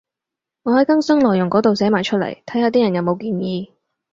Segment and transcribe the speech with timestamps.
[0.63, 3.69] 我喺更新內容嗰度寫埋出嚟，睇下啲人有冇建議